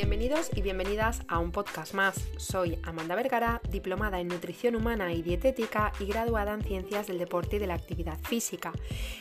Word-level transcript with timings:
Bienvenidos 0.00 0.50
y 0.56 0.62
bienvenidas 0.62 1.20
a 1.28 1.40
un 1.40 1.52
podcast 1.52 1.92
más. 1.92 2.26
Soy 2.38 2.78
Amanda 2.84 3.14
Vergara, 3.14 3.60
diplomada 3.70 4.18
en 4.18 4.28
nutrición 4.28 4.74
humana 4.74 5.12
y 5.12 5.20
dietética 5.20 5.92
y 6.00 6.06
graduada 6.06 6.54
en 6.54 6.62
ciencias 6.62 7.06
del 7.06 7.18
deporte 7.18 7.56
y 7.56 7.58
de 7.58 7.66
la 7.66 7.74
actividad 7.74 8.18
física. 8.18 8.72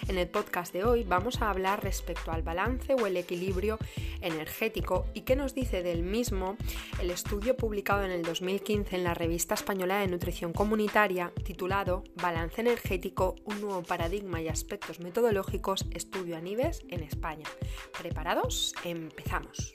En 0.07 0.17
el 0.17 0.29
podcast 0.29 0.71
de 0.71 0.85
hoy 0.85 1.03
vamos 1.03 1.41
a 1.41 1.49
hablar 1.49 1.83
respecto 1.83 2.31
al 2.31 2.43
balance 2.43 2.93
o 2.93 3.07
el 3.07 3.17
equilibrio 3.17 3.77
energético 4.21 5.05
y 5.13 5.23
qué 5.23 5.35
nos 5.35 5.53
dice 5.53 5.83
del 5.83 6.01
mismo 6.01 6.55
el 7.01 7.11
estudio 7.11 7.57
publicado 7.57 8.05
en 8.05 8.11
el 8.11 8.23
2015 8.23 8.95
en 8.95 9.03
la 9.03 9.13
revista 9.13 9.55
española 9.55 9.99
de 9.99 10.07
nutrición 10.07 10.53
comunitaria 10.53 11.33
titulado 11.43 12.05
Balance 12.15 12.61
energético, 12.61 13.35
un 13.43 13.59
nuevo 13.59 13.83
paradigma 13.83 14.41
y 14.41 14.47
aspectos 14.47 15.01
metodológicos, 15.01 15.85
estudio 15.91 16.37
a 16.37 16.39
Nives 16.39 16.83
en 16.87 17.03
España. 17.03 17.49
¿Preparados? 17.97 18.73
Empezamos. 18.85 19.73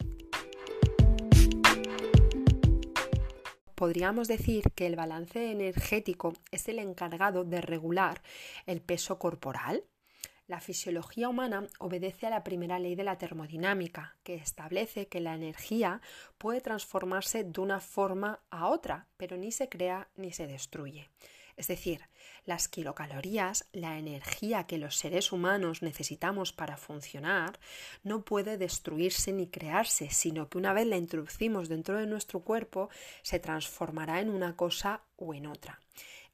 Podríamos 3.85 4.29
decir 4.29 4.71
que 4.75 4.87
el 4.87 4.97
balance 4.97 5.51
energético 5.51 6.33
es 6.51 6.69
el 6.69 6.79
encargado 6.79 7.45
de 7.45 7.61
regular 7.61 8.23
el 8.65 8.81
peso 8.81 9.19
corporal. 9.19 9.85
La 10.47 10.63
fisiología 10.63 11.29
humana 11.29 11.69
obedece 11.81 12.27
a 12.27 12.31
la 12.31 12.45
primera 12.45 12.79
ley 12.79 12.95
de 12.95 13.05
la 13.05 13.19
termodinámica, 13.19 14.17
que 14.23 14.37
establece 14.37 15.07
que 15.09 15.21
la 15.21 15.35
energía 15.35 16.01
puede 16.39 16.63
transformarse 16.63 17.45
de 17.45 17.61
una 17.61 17.79
forma 17.79 18.41
a 18.49 18.69
otra, 18.69 19.07
pero 19.19 19.37
ni 19.37 19.53
se 19.53 19.69
crea 19.69 20.09
ni 20.17 20.33
se 20.33 20.47
destruye. 20.47 21.11
Es 21.57 21.69
decir, 21.69 22.01
las 22.47 22.69
kilocalorías, 22.69 23.67
la 23.73 23.99
energía 23.99 24.67
que 24.67 24.79
los 24.79 24.97
seres 24.97 25.33
humanos 25.33 25.83
necesitamos 25.83 26.53
para 26.53 26.77
funcionar, 26.77 27.59
no 28.03 28.25
puede 28.25 28.59
destruirse 28.59 29.33
ni 29.33 29.47
crearse, 29.49 30.11
sino 30.11 30.49
que 30.49 30.59
una 30.59 30.73
vez 30.73 30.87
la 30.87 30.97
introducimos 30.97 31.69
dentro 31.69 31.97
de 31.99 32.07
nuestro 32.07 32.41
cuerpo, 32.41 32.91
se 33.23 33.39
transformará 33.39 34.21
en 34.21 34.31
una 34.31 34.57
cosa 34.57 35.03
o 35.17 35.35
en 35.35 35.47
otra. 35.47 35.81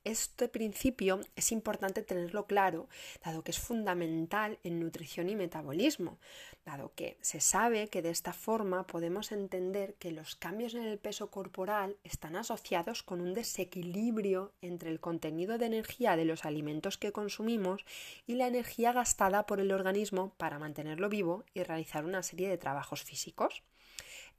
Este 0.04 0.48
principio 0.48 1.20
es 1.36 1.52
importante 1.52 2.02
tenerlo 2.02 2.46
claro, 2.46 2.88
dado 3.22 3.44
que 3.44 3.50
es 3.50 3.58
fundamental 3.58 4.58
en 4.64 4.80
nutrición 4.80 5.28
y 5.28 5.36
metabolismo, 5.36 6.18
dado 6.64 6.94
que 6.94 7.18
se 7.20 7.40
sabe 7.40 7.88
que 7.88 8.00
de 8.00 8.08
esta 8.08 8.32
forma 8.32 8.86
podemos 8.86 9.30
entender 9.30 9.96
que 9.96 10.10
los 10.10 10.36
cambios 10.36 10.72
en 10.72 10.84
el 10.84 10.98
peso 10.98 11.30
corporal 11.30 11.98
están 12.02 12.36
asociados 12.36 13.02
con 13.02 13.20
un 13.20 13.34
desequilibrio 13.34 14.54
entre 14.62 14.88
el 14.88 15.00
contenido 15.00 15.58
de 15.58 15.66
energía 15.66 16.16
de 16.16 16.24
los 16.24 16.46
alimentos 16.46 16.96
que 16.96 17.12
consumimos 17.12 17.84
y 18.26 18.36
la 18.36 18.46
energía 18.46 18.94
gastada 18.94 19.44
por 19.44 19.60
el 19.60 19.70
organismo 19.70 20.32
para 20.38 20.58
mantenerlo 20.58 21.10
vivo 21.10 21.44
y 21.52 21.62
realizar 21.62 22.06
una 22.06 22.22
serie 22.22 22.48
de 22.48 22.56
trabajos 22.56 23.02
físicos. 23.02 23.62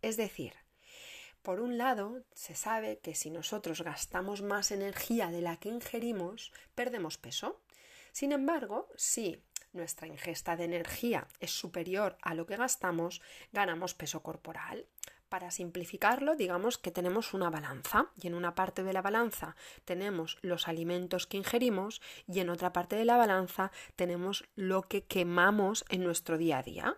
Es 0.01 0.17
decir, 0.17 0.53
por 1.41 1.59
un 1.59 1.77
lado, 1.77 2.23
se 2.33 2.55
sabe 2.55 2.99
que 2.99 3.15
si 3.15 3.29
nosotros 3.29 3.81
gastamos 3.81 4.41
más 4.41 4.71
energía 4.71 5.31
de 5.31 5.41
la 5.41 5.57
que 5.57 5.69
ingerimos, 5.69 6.51
perdemos 6.75 7.17
peso. 7.17 7.61
Sin 8.11 8.31
embargo, 8.31 8.89
si 8.95 9.43
nuestra 9.73 10.07
ingesta 10.07 10.55
de 10.55 10.65
energía 10.65 11.27
es 11.39 11.51
superior 11.51 12.17
a 12.21 12.35
lo 12.35 12.45
que 12.45 12.57
gastamos, 12.57 13.21
ganamos 13.51 13.93
peso 13.93 14.21
corporal. 14.21 14.85
Para 15.29 15.49
simplificarlo, 15.49 16.35
digamos 16.35 16.77
que 16.77 16.91
tenemos 16.91 17.33
una 17.33 17.49
balanza 17.49 18.11
y 18.21 18.27
en 18.27 18.33
una 18.33 18.53
parte 18.53 18.83
de 18.83 18.91
la 18.91 19.01
balanza 19.01 19.55
tenemos 19.85 20.37
los 20.41 20.67
alimentos 20.67 21.25
que 21.25 21.37
ingerimos 21.37 22.01
y 22.27 22.41
en 22.41 22.49
otra 22.49 22.73
parte 22.73 22.97
de 22.97 23.05
la 23.05 23.15
balanza 23.15 23.71
tenemos 23.95 24.43
lo 24.55 24.81
que 24.81 25.05
quemamos 25.05 25.85
en 25.87 26.03
nuestro 26.03 26.37
día 26.37 26.57
a 26.57 26.63
día. 26.63 26.97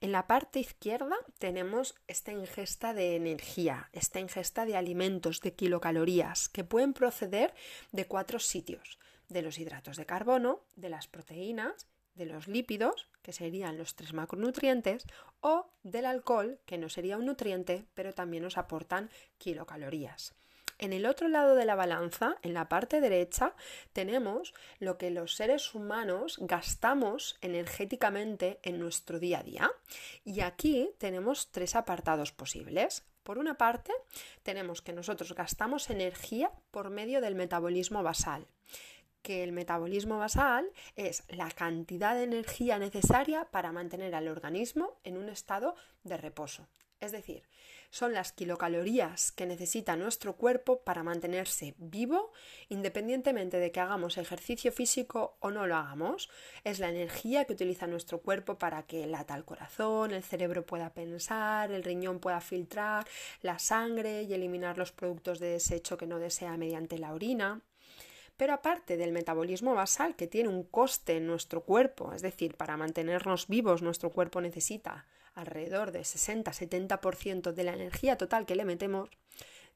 En 0.00 0.12
la 0.12 0.26
parte 0.26 0.60
izquierda 0.60 1.16
tenemos 1.38 1.94
esta 2.06 2.32
ingesta 2.32 2.94
de 2.94 3.16
energía, 3.16 3.88
esta 3.92 4.20
ingesta 4.20 4.64
de 4.64 4.76
alimentos, 4.76 5.40
de 5.40 5.54
kilocalorías, 5.54 6.48
que 6.48 6.64
pueden 6.64 6.92
proceder 6.92 7.54
de 7.92 8.06
cuatro 8.06 8.38
sitios, 8.38 8.98
de 9.28 9.42
los 9.42 9.58
hidratos 9.58 9.96
de 9.96 10.06
carbono, 10.06 10.60
de 10.76 10.90
las 10.90 11.08
proteínas, 11.08 11.88
de 12.14 12.26
los 12.26 12.48
lípidos, 12.48 13.08
que 13.22 13.32
serían 13.32 13.76
los 13.76 13.94
tres 13.94 14.12
macronutrientes, 14.12 15.04
o 15.40 15.70
del 15.82 16.06
alcohol, 16.06 16.60
que 16.64 16.78
no 16.78 16.88
sería 16.88 17.18
un 17.18 17.26
nutriente, 17.26 17.84
pero 17.94 18.14
también 18.14 18.42
nos 18.42 18.58
aportan 18.58 19.10
kilocalorías. 19.38 20.34
En 20.78 20.92
el 20.92 21.06
otro 21.06 21.28
lado 21.28 21.54
de 21.54 21.64
la 21.64 21.74
balanza, 21.74 22.36
en 22.42 22.52
la 22.52 22.68
parte 22.68 23.00
derecha, 23.00 23.54
tenemos 23.92 24.52
lo 24.78 24.98
que 24.98 25.10
los 25.10 25.34
seres 25.34 25.74
humanos 25.74 26.36
gastamos 26.40 27.38
energéticamente 27.40 28.58
en 28.62 28.78
nuestro 28.78 29.18
día 29.18 29.40
a 29.40 29.42
día. 29.42 29.72
Y 30.24 30.40
aquí 30.40 30.90
tenemos 30.98 31.50
tres 31.50 31.76
apartados 31.76 32.32
posibles. 32.32 33.06
Por 33.22 33.38
una 33.38 33.56
parte, 33.56 33.92
tenemos 34.42 34.82
que 34.82 34.92
nosotros 34.92 35.34
gastamos 35.34 35.88
energía 35.88 36.52
por 36.70 36.90
medio 36.90 37.20
del 37.20 37.34
metabolismo 37.34 38.02
basal 38.02 38.46
que 39.26 39.42
el 39.42 39.50
metabolismo 39.50 40.18
basal 40.18 40.70
es 40.94 41.24
la 41.28 41.50
cantidad 41.50 42.14
de 42.14 42.22
energía 42.22 42.78
necesaria 42.78 43.44
para 43.50 43.72
mantener 43.72 44.14
al 44.14 44.28
organismo 44.28 45.00
en 45.02 45.16
un 45.16 45.28
estado 45.28 45.74
de 46.04 46.16
reposo. 46.16 46.68
Es 46.98 47.12
decir, 47.12 47.42
son 47.90 48.14
las 48.14 48.32
kilocalorías 48.32 49.30
que 49.30 49.46
necesita 49.46 49.96
nuestro 49.96 50.36
cuerpo 50.36 50.80
para 50.80 51.02
mantenerse 51.02 51.74
vivo 51.76 52.32
independientemente 52.68 53.58
de 53.58 53.70
que 53.70 53.80
hagamos 53.80 54.16
ejercicio 54.16 54.72
físico 54.72 55.36
o 55.40 55.50
no 55.50 55.66
lo 55.66 55.76
hagamos. 55.76 56.30
Es 56.64 56.78
la 56.78 56.88
energía 56.88 57.44
que 57.44 57.52
utiliza 57.52 57.86
nuestro 57.86 58.20
cuerpo 58.20 58.58
para 58.58 58.82
que 58.84 59.06
lata 59.06 59.34
el 59.34 59.44
corazón, 59.44 60.12
el 60.12 60.22
cerebro 60.22 60.64
pueda 60.64 60.94
pensar, 60.94 61.70
el 61.70 61.84
riñón 61.84 62.18
pueda 62.18 62.40
filtrar 62.40 63.06
la 63.42 63.58
sangre 63.58 64.22
y 64.22 64.32
eliminar 64.32 64.78
los 64.78 64.92
productos 64.92 65.38
de 65.38 65.48
desecho 65.48 65.98
que 65.98 66.06
no 66.06 66.18
desea 66.18 66.56
mediante 66.56 66.98
la 66.98 67.12
orina. 67.12 67.60
Pero 68.36 68.54
aparte 68.54 68.96
del 68.96 69.12
metabolismo 69.12 69.74
basal 69.74 70.16
que 70.16 70.26
tiene 70.26 70.48
un 70.48 70.64
coste 70.64 71.16
en 71.16 71.26
nuestro 71.26 71.62
cuerpo, 71.62 72.12
es 72.12 72.20
decir, 72.20 72.56
para 72.56 72.76
mantenernos 72.76 73.48
vivos 73.48 73.80
nuestro 73.80 74.10
cuerpo 74.10 74.40
necesita 74.40 75.06
alrededor 75.36 75.92
del 75.92 76.02
60-70% 76.02 77.52
de 77.52 77.64
la 77.64 77.74
energía 77.74 78.18
total 78.18 78.46
que 78.46 78.56
le 78.56 78.64
metemos, 78.64 79.08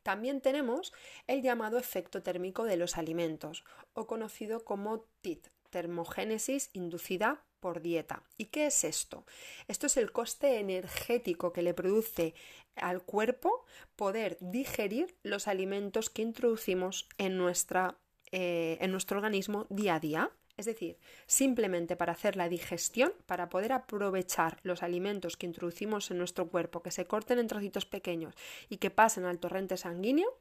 también 0.02 0.40
tenemos 0.40 0.92
el 1.26 1.42
llamado 1.42 1.78
efecto 1.78 2.22
térmico 2.22 2.64
de 2.64 2.76
los 2.76 2.98
alimentos, 2.98 3.64
o 3.92 4.06
conocido 4.06 4.64
como 4.64 5.04
TIT, 5.20 5.48
termogénesis 5.70 6.70
inducida 6.72 7.44
por 7.60 7.82
dieta. 7.82 8.22
¿Y 8.38 8.46
qué 8.46 8.66
es 8.66 8.84
esto? 8.84 9.24
Esto 9.68 9.86
es 9.86 9.96
el 9.98 10.10
coste 10.12 10.58
energético 10.58 11.52
que 11.52 11.62
le 11.62 11.74
produce 11.74 12.34
al 12.74 13.02
cuerpo 13.02 13.64
poder 13.96 14.38
digerir 14.40 15.14
los 15.22 15.46
alimentos 15.46 16.08
que 16.08 16.22
introducimos 16.22 17.08
en, 17.18 17.36
nuestra, 17.36 17.98
eh, 18.32 18.78
en 18.80 18.90
nuestro 18.90 19.18
organismo 19.18 19.66
día 19.68 19.96
a 19.96 20.00
día. 20.00 20.30
Es 20.60 20.66
decir, 20.66 20.98
simplemente 21.24 21.96
para 21.96 22.12
hacer 22.12 22.36
la 22.36 22.50
digestión, 22.50 23.14
para 23.24 23.48
poder 23.48 23.72
aprovechar 23.72 24.58
los 24.62 24.82
alimentos 24.82 25.38
que 25.38 25.46
introducimos 25.46 26.10
en 26.10 26.18
nuestro 26.18 26.48
cuerpo, 26.48 26.82
que 26.82 26.90
se 26.90 27.06
corten 27.06 27.38
en 27.38 27.46
trocitos 27.46 27.86
pequeños 27.86 28.34
y 28.68 28.76
que 28.76 28.90
pasen 28.90 29.24
al 29.24 29.38
torrente 29.38 29.78
sanguíneo, 29.78 30.38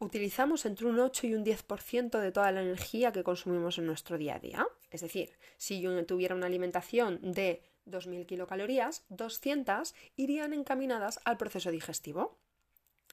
utilizamos 0.00 0.66
entre 0.66 0.86
un 0.86 0.98
8 0.98 1.28
y 1.28 1.34
un 1.36 1.44
10% 1.44 2.18
de 2.18 2.32
toda 2.32 2.50
la 2.50 2.60
energía 2.60 3.12
que 3.12 3.22
consumimos 3.22 3.78
en 3.78 3.86
nuestro 3.86 4.18
día 4.18 4.34
a 4.34 4.40
día. 4.40 4.66
Es 4.90 5.02
decir, 5.02 5.30
si 5.56 5.80
yo 5.80 6.04
tuviera 6.06 6.34
una 6.34 6.46
alimentación 6.46 7.20
de 7.22 7.62
2.000 7.86 8.26
kilocalorías, 8.26 9.04
200 9.10 9.94
irían 10.16 10.54
encaminadas 10.54 11.20
al 11.24 11.36
proceso 11.36 11.70
digestivo. 11.70 12.36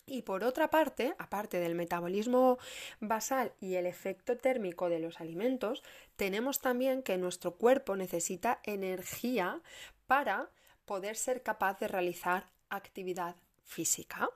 Y 0.06 0.24
por 0.24 0.44
otra 0.44 0.70
parte, 0.70 1.16
aparte 1.18 1.60
del 1.60 1.76
metabolismo 1.76 2.58
basal 3.00 3.54
y 3.62 3.76
el 3.76 3.86
efecto 3.86 4.38
térmico 4.38 4.90
de 4.90 5.00
los 5.00 5.22
alimentos, 5.22 5.82
tenemos 6.18 6.60
también 6.60 7.04
que 7.04 7.18
nuestro 7.18 7.56
cuerpo 7.56 7.96
necesita 7.96 8.60
energía 8.64 9.62
para 10.06 10.50
poder 10.86 11.16
ser 11.16 11.42
capaz 11.42 11.80
de 11.80 11.88
realizar 11.88 12.52
actividad 12.70 13.38
física. 13.64 14.30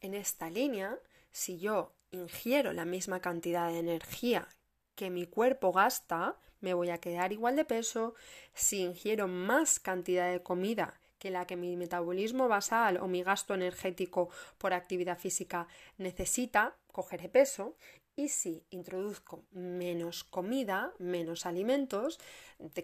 En 0.00 0.14
esta 0.14 0.50
línea, 0.50 0.98
si 1.32 1.58
yo 1.58 1.92
ingiero 2.12 2.72
la 2.72 2.84
misma 2.84 3.20
cantidad 3.20 3.68
de 3.68 3.78
energía 3.78 4.48
que 4.94 5.10
mi 5.10 5.26
cuerpo 5.26 5.72
gasta, 5.72 6.38
me 6.60 6.74
voy 6.74 6.90
a 6.90 6.98
quedar 6.98 7.32
igual 7.32 7.56
de 7.56 7.64
peso. 7.64 8.14
Si 8.54 8.82
ingiero 8.82 9.26
más 9.26 9.80
cantidad 9.80 10.30
de 10.30 10.42
comida 10.42 11.00
que 11.22 11.30
la 11.30 11.46
que 11.46 11.54
mi 11.54 11.76
metabolismo 11.76 12.48
basal 12.48 12.96
o 12.96 13.06
mi 13.06 13.22
gasto 13.22 13.54
energético 13.54 14.28
por 14.58 14.72
actividad 14.72 15.16
física 15.16 15.68
necesita, 15.96 16.74
cogeré 16.90 17.28
peso. 17.28 17.76
Y 18.16 18.28
si 18.28 18.64
introduzco 18.70 19.44
menos 19.52 20.24
comida, 20.24 20.92
menos 20.98 21.46
alimentos 21.46 22.18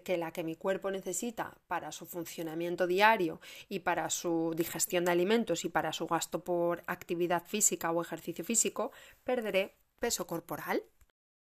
que 0.05 0.17
la 0.17 0.31
que 0.31 0.45
mi 0.45 0.55
cuerpo 0.55 0.93
necesita 0.93 1.59
para 1.67 1.91
su 1.91 2.07
funcionamiento 2.07 2.87
diario 2.87 3.41
y 3.69 3.81
para 3.81 4.09
su 4.09 4.55
digestión 4.57 5.05
de 5.05 5.11
alimentos 5.11 5.65
y 5.65 5.69
para 5.69 5.93
su 5.93 6.07
gasto 6.07 6.45
por 6.45 6.85
actividad 6.87 7.43
física 7.45 7.91
o 7.91 8.01
ejercicio 8.01 8.45
físico, 8.45 8.93
perderé 9.25 9.75
peso 9.99 10.29
corporal. 10.29 10.85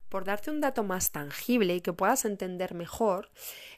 Por 0.09 0.25
darte 0.25 0.51
un 0.51 0.61
dato 0.61 0.85
más 0.85 1.11
tangible 1.11 1.77
y 1.77 1.81
que 1.83 1.93
puedas 1.93 2.25
entender 2.25 2.75
mejor, 2.75 3.31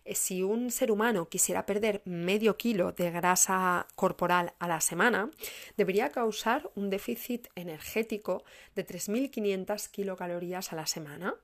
eh, 0.04 0.14
si 0.14 0.42
un 0.42 0.70
ser 0.70 0.92
humano 0.92 1.28
quisiera 1.28 1.66
perder 1.66 2.02
medio 2.04 2.56
kilo 2.56 2.92
de 2.92 3.10
grasa 3.10 3.86
corporal 3.96 4.54
a 4.60 4.68
la 4.68 4.80
semana, 4.80 5.30
debería 5.76 6.10
causar 6.10 6.70
un 6.76 6.88
déficit 6.88 7.48
energético 7.56 8.44
de 8.76 8.86
3.500 8.86 9.90
kilocalorías 9.90 10.72
a 10.72 10.76
la 10.76 10.86
semana. 10.86 11.34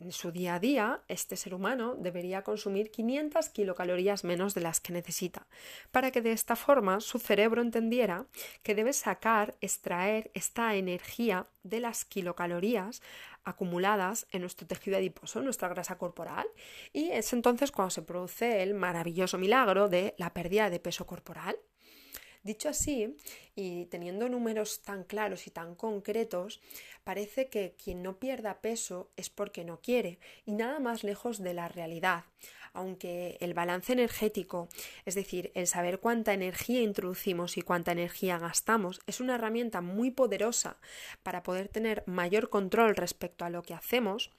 En 0.00 0.10
su 0.10 0.32
día 0.32 0.56
a 0.56 0.58
día, 0.58 1.02
este 1.06 1.36
ser 1.36 1.54
humano 1.54 1.94
debería 1.96 2.42
consumir 2.42 2.90
500 2.90 3.50
kilocalorías 3.50 4.24
menos 4.24 4.52
de 4.54 4.60
las 4.60 4.80
que 4.80 4.92
necesita, 4.92 5.46
para 5.92 6.10
que 6.10 6.22
de 6.22 6.32
esta 6.32 6.56
forma 6.56 7.00
su 7.00 7.18
cerebro 7.18 7.62
entendiera 7.62 8.26
que 8.64 8.74
debe 8.74 8.94
sacar, 8.94 9.54
extraer 9.60 10.30
esta 10.34 10.74
energía 10.74 11.46
de 11.62 11.80
las 11.80 12.04
kilocalorías 12.04 13.00
acumuladas 13.44 14.26
en 14.30 14.42
nuestro 14.42 14.66
tejido 14.66 14.96
adiposo, 14.96 15.38
en 15.38 15.46
nuestra 15.46 15.68
grasa 15.68 15.98
corporal, 15.98 16.46
y 16.92 17.10
es 17.10 17.32
entonces 17.32 17.72
cuando 17.72 17.90
se 17.90 18.02
produce 18.02 18.62
el 18.62 18.74
maravilloso 18.74 19.38
milagro 19.38 19.88
de 19.88 20.14
la 20.18 20.32
pérdida 20.32 20.70
de 20.70 20.80
peso 20.80 21.06
corporal. 21.06 21.56
Dicho 22.42 22.68
así, 22.68 23.16
y 23.54 23.86
teniendo 23.86 24.28
números 24.28 24.80
tan 24.82 25.04
claros 25.04 25.46
y 25.46 25.50
tan 25.50 25.74
concretos, 25.74 26.60
parece 27.04 27.48
que 27.48 27.74
quien 27.82 28.02
no 28.02 28.18
pierda 28.18 28.60
peso 28.60 29.10
es 29.16 29.28
porque 29.28 29.64
no 29.64 29.80
quiere, 29.80 30.18
y 30.46 30.52
nada 30.52 30.80
más 30.80 31.04
lejos 31.04 31.38
de 31.38 31.54
la 31.54 31.68
realidad. 31.68 32.24
Aunque 32.74 33.36
el 33.40 33.52
balance 33.52 33.92
energético, 33.92 34.68
es 35.04 35.14
decir, 35.14 35.52
el 35.54 35.66
saber 35.66 36.00
cuánta 36.00 36.32
energía 36.32 36.80
introducimos 36.80 37.58
y 37.58 37.62
cuánta 37.62 37.92
energía 37.92 38.38
gastamos, 38.38 39.02
es 39.06 39.20
una 39.20 39.34
herramienta 39.34 39.82
muy 39.82 40.10
poderosa 40.10 40.78
para 41.22 41.42
poder 41.42 41.68
tener 41.68 42.02
mayor 42.06 42.48
control 42.48 42.96
respecto 42.96 43.44
a 43.44 43.50
lo 43.50 43.62
que 43.62 43.74
hacemos, 43.74 44.30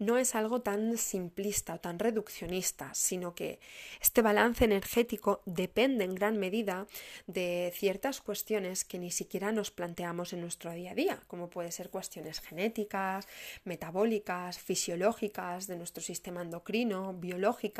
no 0.00 0.18
es 0.18 0.34
algo 0.34 0.62
tan 0.62 0.98
simplista 0.98 1.74
o 1.74 1.80
tan 1.80 2.00
reduccionista, 2.00 2.92
sino 2.94 3.36
que 3.36 3.60
este 4.00 4.20
balance 4.20 4.64
energético 4.64 5.40
depende 5.46 6.04
en 6.04 6.16
gran 6.16 6.38
medida 6.38 6.88
de 7.28 7.72
ciertas 7.76 8.20
cuestiones 8.20 8.39
que 8.42 8.98
ni 8.98 9.10
siquiera 9.10 9.52
nos 9.52 9.70
planteamos 9.70 10.32
en 10.32 10.40
nuestro 10.40 10.72
día 10.72 10.92
a 10.92 10.94
día, 10.94 11.22
como 11.26 11.50
puede 11.50 11.70
ser 11.72 11.90
cuestiones 11.90 12.40
genéticas, 12.40 13.28
metabólicas, 13.64 14.58
fisiológicas, 14.58 15.66
de 15.66 15.76
nuestro 15.76 16.02
sistema 16.02 16.42
endocrino, 16.42 17.12
biológico, 17.14 17.70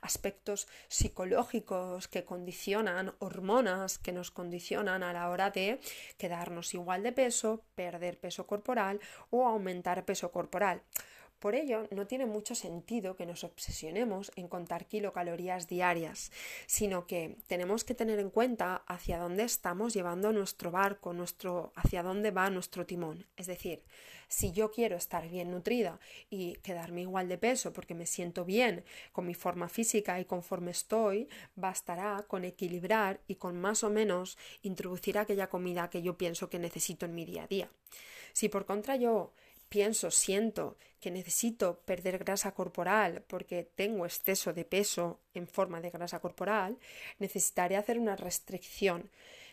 aspectos 0.00 0.66
psicológicos 0.88 2.08
que 2.08 2.24
condicionan, 2.24 3.14
hormonas 3.18 3.98
que 3.98 4.12
nos 4.12 4.30
condicionan 4.30 5.02
a 5.02 5.12
la 5.12 5.28
hora 5.28 5.50
de 5.50 5.80
quedarnos 6.18 6.74
igual 6.74 7.02
de 7.02 7.12
peso, 7.12 7.62
perder 7.74 8.18
peso 8.18 8.46
corporal 8.46 9.00
o 9.30 9.46
aumentar 9.46 10.04
peso 10.04 10.32
corporal. 10.32 10.82
Por 11.40 11.54
ello, 11.54 11.88
no 11.90 12.06
tiene 12.06 12.26
mucho 12.26 12.54
sentido 12.54 13.16
que 13.16 13.24
nos 13.24 13.44
obsesionemos 13.44 14.30
en 14.36 14.46
contar 14.46 14.84
kilocalorías 14.84 15.68
diarias, 15.68 16.30
sino 16.66 17.06
que 17.06 17.38
tenemos 17.46 17.82
que 17.82 17.94
tener 17.94 18.18
en 18.18 18.28
cuenta 18.28 18.82
hacia 18.86 19.18
dónde 19.18 19.44
estamos 19.44 19.94
llevando 19.94 20.32
nuestro 20.32 20.70
barco, 20.70 21.14
nuestro, 21.14 21.72
hacia 21.76 22.02
dónde 22.02 22.30
va 22.30 22.50
nuestro 22.50 22.84
timón. 22.84 23.26
Es 23.38 23.46
decir, 23.46 23.82
si 24.28 24.52
yo 24.52 24.70
quiero 24.70 24.96
estar 24.96 25.26
bien 25.30 25.50
nutrida 25.50 25.98
y 26.28 26.56
quedarme 26.56 27.00
igual 27.00 27.26
de 27.28 27.38
peso 27.38 27.72
porque 27.72 27.94
me 27.94 28.04
siento 28.04 28.44
bien 28.44 28.84
con 29.12 29.26
mi 29.26 29.34
forma 29.34 29.70
física 29.70 30.20
y 30.20 30.26
conforme 30.26 30.72
estoy, 30.72 31.26
bastará 31.56 32.22
con 32.28 32.44
equilibrar 32.44 33.22
y 33.26 33.36
con 33.36 33.58
más 33.58 33.82
o 33.82 33.88
menos 33.88 34.36
introducir 34.60 35.16
aquella 35.16 35.48
comida 35.48 35.88
que 35.88 36.02
yo 36.02 36.18
pienso 36.18 36.50
que 36.50 36.58
necesito 36.58 37.06
en 37.06 37.14
mi 37.14 37.24
día 37.24 37.44
a 37.44 37.46
día. 37.46 37.70
Si 38.32 38.48
por 38.48 38.66
contra 38.66 38.96
yo 38.96 39.32
pienso, 39.70 40.10
siento 40.10 40.76
que 41.00 41.10
necesito 41.10 41.80
perder 41.86 42.18
grasa 42.18 42.52
corporal 42.52 43.22
porque 43.26 43.62
tengo 43.62 44.04
exceso 44.04 44.52
de 44.52 44.66
peso 44.66 45.20
en 45.32 45.46
forma 45.46 45.80
de 45.80 45.90
grasa 45.90 46.20
corporal, 46.20 46.76
necesitaré 47.18 47.76
hacer 47.76 47.98
una 47.98 48.16
restricción 48.16 49.10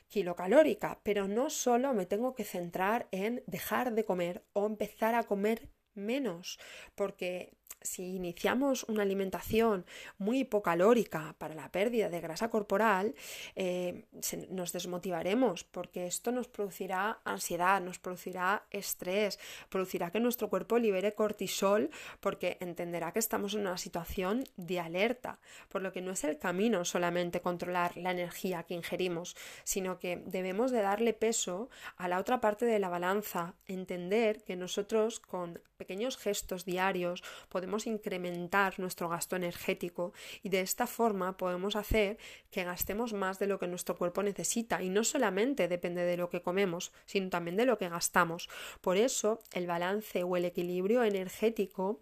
kilocalórica, 0.10 1.00
pero 1.04 1.28
no 1.28 1.50
solo 1.50 1.94
me 1.94 2.06
tengo 2.06 2.34
que 2.36 2.44
centrar 2.44 3.08
en 3.12 3.44
dejar 3.46 3.94
de 3.94 4.04
comer 4.04 4.44
o 4.54 4.66
empezar 4.66 5.16
a 5.16 5.24
comer 5.24 5.70
menos, 5.94 6.60
porque 6.96 7.54
si 7.88 8.16
iniciamos 8.16 8.84
una 8.84 9.04
alimentación 9.04 9.86
muy 10.18 10.40
hipocalórica 10.40 11.36
para 11.38 11.56
la 11.56 11.72
pérdida 11.72 12.10
de 12.10 12.20
grasa 12.20 12.50
corporal, 12.50 13.16
eh, 13.56 14.06
nos 14.50 14.74
desmotivaremos 14.74 15.64
porque 15.64 16.08
esto 16.08 16.32
nos 16.32 16.48
producirá 16.48 17.20
ansiedad, 17.24 17.82
nos 17.82 18.00
producirá 18.00 18.66
estrés, 18.72 19.40
producirá 19.70 20.12
que 20.12 20.20
nuestro 20.20 20.50
cuerpo 20.50 20.78
libere 20.78 21.14
cortisol 21.14 21.90
porque 22.20 22.58
entenderá 22.60 23.12
que 23.12 23.20
estamos 23.20 23.54
en 23.54 23.62
una 23.62 23.78
situación 23.78 24.44
de 24.58 24.80
alerta, 24.80 25.40
por 25.70 25.82
lo 25.82 25.92
que 25.92 26.02
no 26.02 26.12
es 26.12 26.24
el 26.24 26.38
camino 26.38 26.84
solamente 26.86 27.42
controlar 27.42 27.96
la 27.98 28.12
energía 28.12 28.64
que 28.64 28.74
ingerimos, 28.74 29.36
sino 29.64 30.00
que 30.00 30.22
debemos 30.26 30.72
de 30.72 30.82
darle 30.82 31.14
peso 31.14 31.70
a 31.96 32.08
la 32.08 32.20
otra 32.20 32.42
parte 32.42 32.66
de 32.66 32.80
la 32.80 32.90
balanza, 32.90 33.56
entender 33.68 34.44
que 34.44 34.56
nosotros 34.56 35.20
con 35.20 35.60
pequeños 35.78 36.18
gestos 36.18 36.66
diarios 36.66 37.24
podemos 37.58 37.88
incrementar 37.88 38.80
nuestro 38.80 39.10
gasto 39.10 39.36
energético 39.36 40.14
y 40.44 40.50
de 40.50 40.62
esta 40.62 40.86
forma 40.86 41.38
podemos 41.38 41.76
hacer 41.76 42.20
que 42.52 42.64
gastemos 42.64 43.14
más 43.14 43.40
de 43.40 43.48
lo 43.48 43.58
que 43.58 43.66
nuestro 43.66 43.98
cuerpo 43.98 44.22
necesita 44.22 44.84
y 44.84 44.90
no 44.90 45.04
solamente 45.04 45.68
depende 45.68 46.04
de 46.04 46.18
lo 46.18 46.30
que 46.30 46.44
comemos, 46.44 46.92
sino 47.08 47.32
también 47.32 47.58
de 47.58 47.66
lo 47.66 47.80
que 47.80 47.90
gastamos. 47.90 48.48
Por 48.80 48.96
eso 48.96 49.40
el 49.54 49.66
balance 49.66 50.22
o 50.22 50.38
el 50.38 50.46
equilibrio 50.46 51.02
energético 51.04 52.00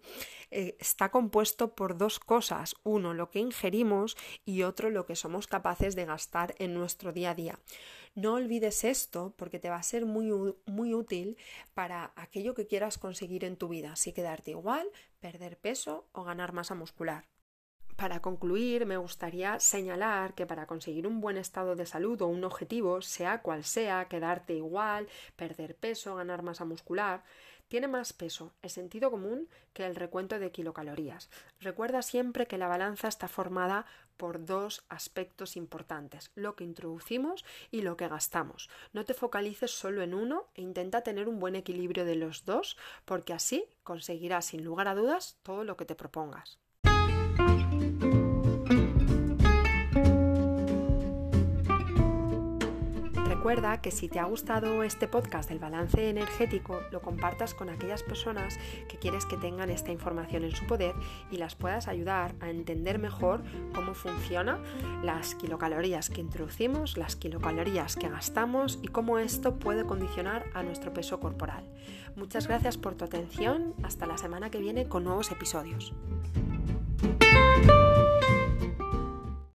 eh, 0.50 0.76
está 0.78 1.10
compuesto 1.10 1.74
por 1.74 1.96
dos 1.96 2.18
cosas, 2.18 2.74
uno 2.84 3.14
lo 3.14 3.30
que 3.30 3.38
ingerimos 3.38 4.14
y 4.44 4.62
otro 4.62 4.90
lo 4.90 5.06
que 5.06 5.16
somos 5.16 5.46
capaces 5.46 5.96
de 5.96 6.04
gastar 6.04 6.54
en 6.58 6.74
nuestro 6.74 7.14
día 7.14 7.30
a 7.30 7.34
día. 7.34 7.58
No 8.16 8.32
olvides 8.32 8.82
esto 8.84 9.34
porque 9.36 9.58
te 9.58 9.68
va 9.68 9.76
a 9.76 9.82
ser 9.82 10.06
muy, 10.06 10.32
muy 10.64 10.94
útil 10.94 11.36
para 11.74 12.12
aquello 12.16 12.54
que 12.54 12.66
quieras 12.66 12.96
conseguir 12.96 13.44
en 13.44 13.56
tu 13.56 13.68
vida, 13.68 13.94
si 13.94 14.14
quedarte 14.14 14.52
igual, 14.52 14.88
perder 15.20 15.58
peso 15.58 16.08
o 16.12 16.24
ganar 16.24 16.54
masa 16.54 16.74
muscular. 16.74 17.26
Para 17.94 18.22
concluir, 18.22 18.86
me 18.86 18.96
gustaría 18.96 19.60
señalar 19.60 20.34
que 20.34 20.46
para 20.46 20.66
conseguir 20.66 21.06
un 21.06 21.20
buen 21.20 21.36
estado 21.36 21.76
de 21.76 21.84
salud 21.84 22.20
o 22.22 22.26
un 22.26 22.42
objetivo, 22.44 23.02
sea 23.02 23.42
cual 23.42 23.64
sea, 23.64 24.08
quedarte 24.08 24.54
igual, 24.54 25.08
perder 25.36 25.76
peso, 25.76 26.16
ganar 26.16 26.42
masa 26.42 26.64
muscular, 26.64 27.22
tiene 27.68 27.88
más 27.88 28.12
peso 28.12 28.52
el 28.62 28.70
sentido 28.70 29.10
común 29.10 29.48
que 29.72 29.86
el 29.86 29.96
recuento 29.96 30.38
de 30.38 30.50
kilocalorías. 30.50 31.30
Recuerda 31.60 32.02
siempre 32.02 32.46
que 32.46 32.58
la 32.58 32.68
balanza 32.68 33.08
está 33.08 33.28
formada 33.28 33.86
por 34.16 34.44
dos 34.44 34.84
aspectos 34.88 35.56
importantes, 35.56 36.30
lo 36.34 36.56
que 36.56 36.64
introducimos 36.64 37.44
y 37.70 37.82
lo 37.82 37.96
que 37.96 38.08
gastamos. 38.08 38.70
No 38.92 39.04
te 39.04 39.14
focalices 39.14 39.70
solo 39.70 40.02
en 40.02 40.14
uno 40.14 40.46
e 40.54 40.62
intenta 40.62 41.02
tener 41.02 41.28
un 41.28 41.38
buen 41.38 41.56
equilibrio 41.56 42.04
de 42.04 42.16
los 42.16 42.44
dos, 42.44 42.76
porque 43.04 43.32
así 43.32 43.64
conseguirás 43.82 44.46
sin 44.46 44.64
lugar 44.64 44.88
a 44.88 44.94
dudas 44.94 45.38
todo 45.42 45.64
lo 45.64 45.76
que 45.76 45.84
te 45.84 45.94
propongas. 45.94 46.58
Recuerda 53.46 53.80
que 53.80 53.92
si 53.92 54.08
te 54.08 54.18
ha 54.18 54.24
gustado 54.24 54.82
este 54.82 55.06
podcast 55.06 55.48
del 55.48 55.60
balance 55.60 56.10
energético, 56.10 56.80
lo 56.90 57.00
compartas 57.00 57.54
con 57.54 57.70
aquellas 57.70 58.02
personas 58.02 58.58
que 58.88 58.98
quieres 58.98 59.24
que 59.24 59.36
tengan 59.36 59.70
esta 59.70 59.92
información 59.92 60.42
en 60.42 60.50
su 60.50 60.66
poder 60.66 60.96
y 61.30 61.36
las 61.36 61.54
puedas 61.54 61.86
ayudar 61.86 62.34
a 62.40 62.50
entender 62.50 62.98
mejor 62.98 63.44
cómo 63.72 63.94
funciona 63.94 64.58
las 65.04 65.36
kilocalorías 65.36 66.10
que 66.10 66.22
introducimos, 66.22 66.96
las 66.96 67.14
kilocalorías 67.14 67.94
que 67.94 68.08
gastamos 68.08 68.80
y 68.82 68.88
cómo 68.88 69.16
esto 69.16 69.60
puede 69.60 69.84
condicionar 69.84 70.46
a 70.52 70.64
nuestro 70.64 70.92
peso 70.92 71.20
corporal. 71.20 71.62
Muchas 72.16 72.48
gracias 72.48 72.76
por 72.76 72.96
tu 72.96 73.04
atención. 73.04 73.74
Hasta 73.84 74.06
la 74.06 74.18
semana 74.18 74.50
que 74.50 74.58
viene 74.58 74.88
con 74.88 75.04
nuevos 75.04 75.30
episodios. 75.30 75.94